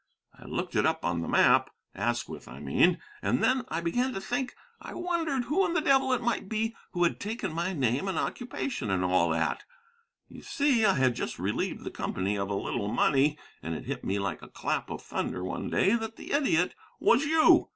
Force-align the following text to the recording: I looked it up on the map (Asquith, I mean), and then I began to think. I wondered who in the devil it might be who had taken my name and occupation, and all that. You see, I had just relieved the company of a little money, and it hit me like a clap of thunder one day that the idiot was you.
I 0.33 0.45
looked 0.45 0.75
it 0.75 0.83
up 0.83 1.05
on 1.05 1.21
the 1.21 1.27
map 1.27 1.69
(Asquith, 1.93 2.47
I 2.47 2.59
mean), 2.59 2.99
and 3.21 3.43
then 3.43 3.65
I 3.67 3.81
began 3.81 4.13
to 4.15 4.19
think. 4.19 4.55
I 4.81 4.95
wondered 4.95 5.43
who 5.43 5.63
in 5.67 5.73
the 5.73 5.79
devil 5.79 6.11
it 6.11 6.23
might 6.23 6.49
be 6.49 6.75
who 6.93 7.03
had 7.03 7.19
taken 7.19 7.53
my 7.53 7.73
name 7.73 8.07
and 8.07 8.17
occupation, 8.17 8.89
and 8.89 9.03
all 9.05 9.29
that. 9.29 9.63
You 10.27 10.41
see, 10.41 10.83
I 10.85 10.95
had 10.95 11.13
just 11.15 11.37
relieved 11.37 11.83
the 11.83 11.91
company 11.91 12.35
of 12.35 12.49
a 12.49 12.55
little 12.55 12.87
money, 12.91 13.37
and 13.61 13.75
it 13.75 13.85
hit 13.85 14.03
me 14.03 14.17
like 14.17 14.41
a 14.41 14.47
clap 14.49 14.89
of 14.89 15.03
thunder 15.03 15.43
one 15.43 15.69
day 15.69 15.93
that 15.93 16.15
the 16.15 16.31
idiot 16.31 16.73
was 16.99 17.25
you. 17.25 17.69